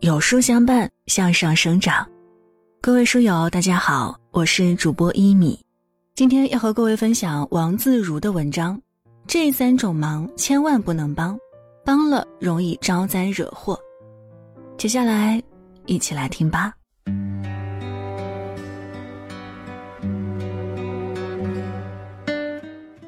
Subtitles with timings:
[0.00, 2.08] 有书相伴，向上生长。
[2.80, 5.60] 各位书友，大家好，我是主播一米。
[6.14, 8.80] 今天要和各位分享王自如的文章。
[9.26, 11.38] 这三种忙千万不能帮，
[11.84, 13.78] 帮了容易招灾惹祸。
[14.78, 15.42] 接下来，
[15.84, 16.72] 一起来听吧。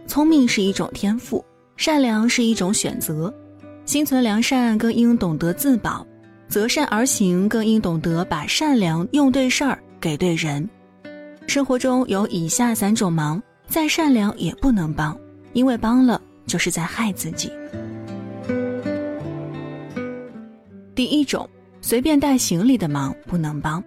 [0.06, 1.42] 聪明是一种天赋，
[1.78, 3.32] 善良是一种选择。
[3.86, 6.06] 心存良善，更应懂得自保；
[6.52, 10.68] 择善而行，更应懂得把善良用对事儿，给对人。
[11.46, 15.18] 生活中有以下三种忙，再善良也不能帮，
[15.54, 17.50] 因为帮了就是在害自己。
[20.94, 21.48] 第一种，
[21.80, 23.82] 随便带行李的忙不能帮。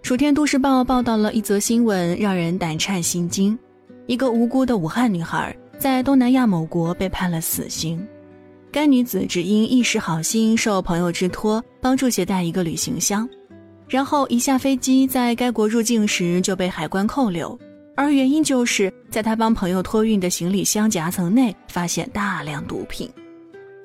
[0.00, 3.58] 楚天都市报报道了一则新闻，让人胆颤心惊：
[4.06, 8.00] 一个无辜的武汉女孩在东南亚某国被判了死刑。
[8.70, 13.28] 该女子只因一时好心，受朋友之托帮助携带一个旅行箱，
[13.88, 17.58] 然后一下飞机在该国入境时就被海关扣留，
[17.96, 23.10] 而原因就是在她帮朋友托运的行李箱夹层内发现大量毒品。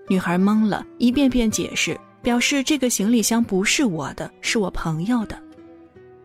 [0.10, 5.42] 女孩懵了，一遍遍解释，表示这个行李箱不是我的，是我朋友的。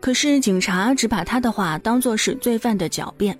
[0.01, 3.37] 可是警察只把她的话当作是罪犯的狡辩，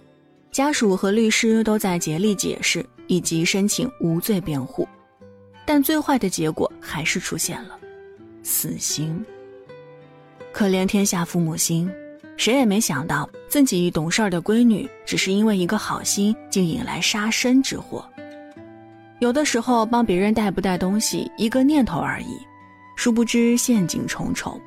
[0.50, 4.88] 家属和律师都在竭力解释以及申请无罪辩护。
[5.72, 7.78] 但最坏的结果还是出现了，
[8.42, 9.24] 死刑。
[10.52, 11.88] 可怜天下父母心，
[12.38, 18.04] 谁也没想到自己懂事儿的闺女，只是因为一个好心，竟引来杀身之祸。
[19.20, 22.40] 有的时候帮别人带不带东西，一个念头而已，
[22.96, 24.60] 殊不知陷阱重重。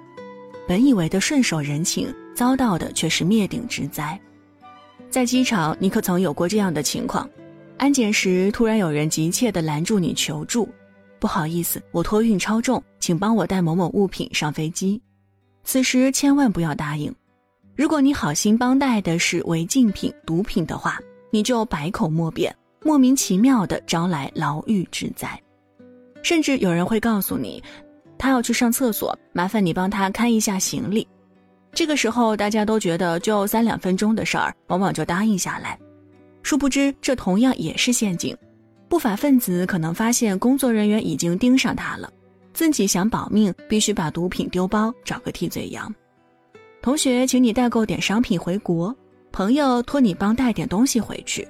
[0.69, 4.16] 本以为的顺手人情，遭到的却是灭顶之灾。
[5.11, 7.28] 在机场，你可曾有过这样的情况？
[7.77, 10.69] 安检时，突然有人急切地拦住你求助。
[11.23, 15.01] 不好意思，我托运超重，请帮我带某某物品上飞机。
[15.62, 17.15] 此时千万不要答应。
[17.77, 20.99] 如果你好心帮带的是违禁品、毒品的话，
[21.31, 22.53] 你就百口莫辩，
[22.83, 25.41] 莫名其妙的招来牢狱之灾。
[26.25, 27.62] 甚至有人会告诉你，
[28.19, 31.06] 他要去上厕所，麻烦你帮他看一下行李。
[31.72, 35.78] 这个时候大家都觉得就三两分钟的事儿，往往就答应下来。
[36.43, 38.37] 殊不知，这同样也是陷阱。
[38.92, 42.12] 不法分子可能发现工作人员已经盯上他了，
[42.53, 45.91] 自己想保命，必须把毒品丢包，找个替罪羊。
[46.82, 48.94] 同学请你代购点商品回国，
[49.32, 51.48] 朋友托你帮带点东西回去。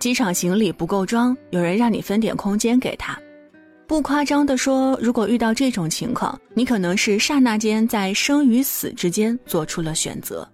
[0.00, 3.16] 机场行李不够装，有人让你分点空间给他。
[3.86, 10.44] 不夸张地说，如果遇到这种情况，你可能是刹那间在生与死之间做出了选择。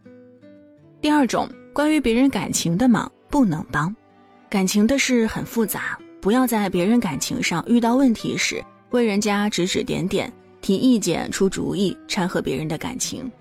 [1.01, 3.97] 第二种，关于别人感情的忙不能帮。
[4.53, 10.31] 感情的事很复杂，不要在别人感情上遇到问题时为人家指指点点、
[10.61, 13.33] 提意见、出主意、掺和别人的感情，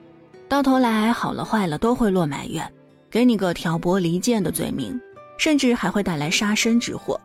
[0.48, 2.66] 到头来好了坏了都会落埋怨，
[3.10, 4.98] 给你个挑拨离间的罪名，
[5.38, 7.20] 甚至还会带来杀身之祸。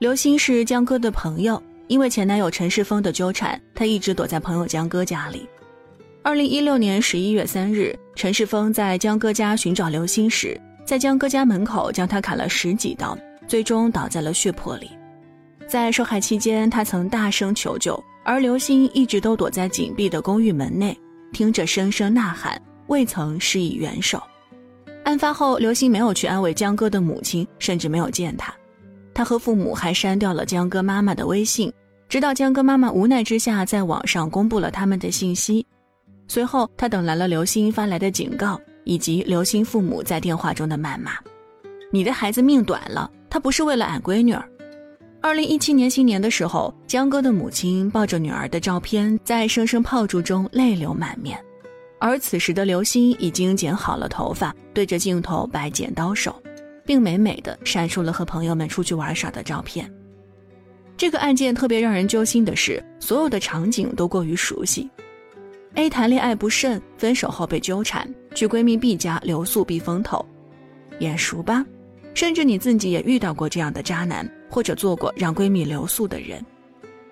[0.00, 5.48] 刘星是江歌的朋友，因为前男友陈世峰的纠缠，他一直躲在朋友江歌家里。
[6.24, 10.60] 二零一六年十一月三日，陈世峰在江歌家寻找刘星时。
[10.86, 14.88] 在江哥家门口将他砍了十几刀，最终倒在了血泊里。
[15.66, 20.96] 在受害期间，他曾大声求救，而刘星一直都躲在紧闭的公寓门内，
[21.32, 24.22] 听着声声呐喊，未曾施以援手。
[25.02, 28.54] 案发后，刘星没有去安慰江哥的母亲，甚至没有见他。
[29.12, 31.72] 他和父母还删掉了江哥妈妈的微信，
[32.08, 35.66] 直到江哥妈妈无奈之下在网上公布了他们的信息。
[36.28, 38.60] 随后，他等来了刘星发来的警告。
[38.86, 41.18] 以及刘星父母在电话中的谩骂
[41.92, 44.48] ：“你的孩子命短了，他不是为了俺闺女儿。”
[45.20, 51.36] 二零一七年新年的时候，江哥的母亲抱着女儿的照片，在声声炮竹中泪流满面。
[51.98, 56.40] 而此时的刘星已经剪好了头发，对着镜头摆剪刀手，
[56.84, 59.90] 并美美的晒出了和朋友们出去玩耍的照片。
[60.96, 64.88] 这个案件特别让人揪心的是，所有的场景都过于熟悉。
[65.76, 70.24] A 谈恋爱不慎，分手后被纠缠，去闺蜜 B 家留宿避风头，
[71.00, 71.64] 眼熟吧？
[72.14, 76.42] 甚至你自己也遇到过这样的渣男，或者做过让闺蜜留宿的人。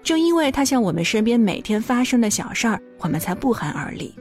[0.03, 4.15] 正因为他像我们身边每天发生的小事儿，我们才不寒而栗。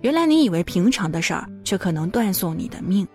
[0.00, 3.06] 原来你以为平常的事儿，却可能断送你的命。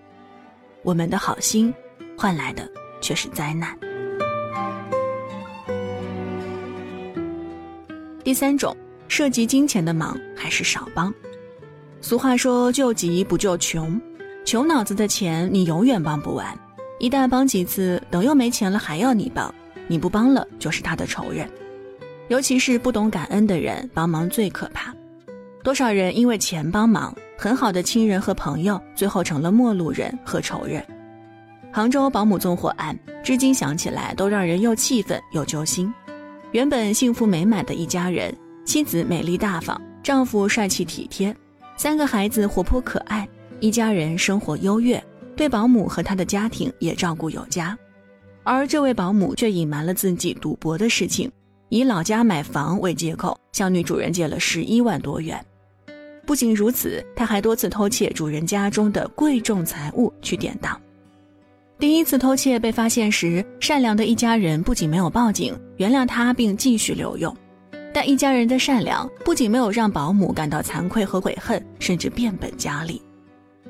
[0.83, 1.73] 我们的好心，
[2.15, 2.69] 换来的
[3.01, 3.75] 却是灾难。
[8.23, 8.77] 第三种。
[9.15, 11.13] 涉及金钱的忙还是少帮。
[12.01, 14.01] 俗话说“救急不救穷”，
[14.43, 16.47] 穷脑子的钱你永远帮不完。
[16.97, 19.53] 一旦帮几次，等又没钱了还要你帮，
[19.87, 21.47] 你不帮了就是他的仇人。
[22.27, 24.91] 尤其是不懂感恩的人，帮忙最可怕。
[25.63, 30.83] 多少人因为钱帮忙，很好的亲人和朋友，最后成了陌路人和仇人。
[31.71, 35.93] 杭州保姆纵火案，至今想起来都让人又气愤又揪心。
[36.51, 41.35] 原本幸福美满的一家人，妻子美丽大方，丈夫帅气体贴，
[41.75, 43.27] 三个孩子活泼可爱，
[43.59, 45.03] 一家人生活优越，
[45.35, 47.77] 对保姆和他的家庭也照顾有加。
[48.43, 51.31] 而这位保姆却隐瞒了自己赌博的事情，
[51.69, 55.43] 以老家买房为借口，向女主人借了十一万多元。
[56.25, 60.79] 不仅如此，他还多次偷窃主人家中的贵重财物去典当。
[61.77, 67.35] 第一次偷窃被发现时，善良的一家人不仅没有报警，原谅他并继续留用。
[67.93, 73.01] 但一家人的善良不仅没有让保姆感到惭愧和悔恨，甚至变本加厉。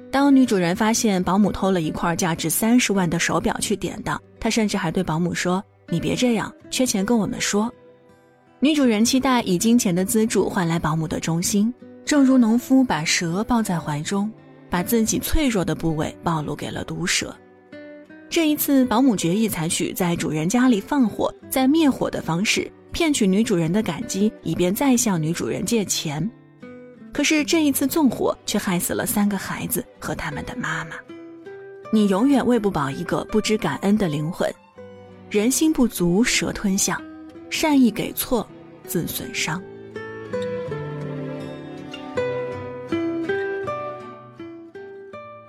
[0.10, 7.72] 当女主人发现保姆偷了一块价值三十万的手表去典当，她甚至还对保姆说：“你别这样，缺钱跟我们说。”
[8.62, 11.74] 女主人期待以金钱的资助换来保姆的忠心。
[12.06, 14.32] 正如农夫把蛇抱在怀中，
[14.70, 17.36] 把自己脆弱的部位暴露给了毒蛇。
[18.30, 26.30] 这一次，保姆决意采取在主人家里放火再灭火的方式，骗取女主人的感激，以便再向女主人借钱。
[27.12, 30.92] 可是这一次纵火却害死了三个孩子和他们的妈妈。
[31.92, 34.50] 你永远喂不饱一个不知感恩的灵魂。
[35.30, 37.02] 人心不足蛇吞象，
[37.50, 38.48] 善意给错，
[38.88, 39.62] 自损伤。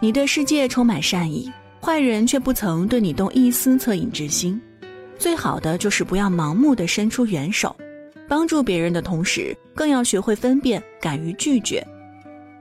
[0.00, 1.50] 你对世界充满善意，
[1.80, 4.60] 坏人却不曾对你动一丝恻隐之心。
[5.18, 7.74] 最好的就是不要盲目的伸出援手，
[8.28, 11.84] 帮助别人的同时，更要学会分辨，敢于拒绝。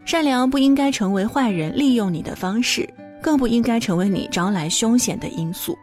[0.05, 2.87] 善良不应该成为坏人利用你的方式，
[3.21, 5.77] 更不应该成为你招来凶险的因素。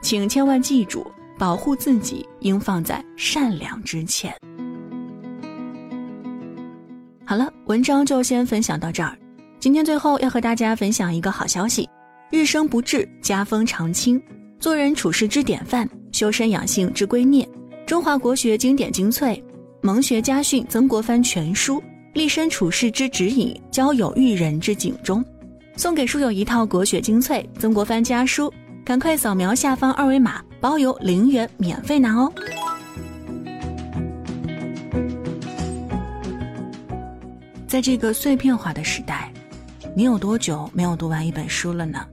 [0.00, 1.06] 请千万记住，
[1.38, 4.32] 保护自己应放在善良之前。
[7.24, 9.16] 好了，文章就先分享到这儿。
[9.58, 11.88] 今天最后要和大家分享一个好消息：
[12.30, 14.20] 日生不至，家风常清，
[14.62, 17.44] 做人处事之典范，修身养性之圭臬，
[17.84, 19.42] 中华国学经典精粹，
[19.80, 21.82] 蒙学家训曾国藩全书，
[22.14, 25.22] 立身处世之指引，交友育人之警钟。
[25.76, 28.54] 送给书友一套国学精粹曾国藩家书，
[28.84, 32.32] 赶快扫描下方二维码，包邮零元免费拿哦！
[37.66, 39.28] 在这个碎片化的时代。
[39.96, 42.06] 你有多久没有读完一本书了呢？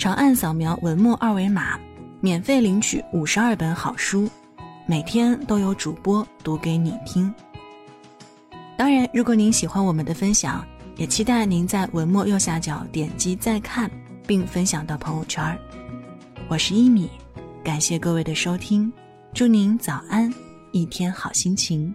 [0.00, 1.78] 长按扫描文末二维码，
[2.22, 4.26] 免费领取五十二本好书，
[4.86, 7.30] 每天都有主播读给你听。
[8.78, 10.64] 当然，如果您喜欢我们的分享，
[10.96, 13.90] 也期待您在文末右下角点击再看，
[14.26, 15.54] 并分享到朋友圈。
[16.48, 17.10] 我是一米，
[17.62, 18.90] 感谢各位的收听，
[19.34, 20.32] 祝您早安，
[20.72, 21.94] 一天好心情。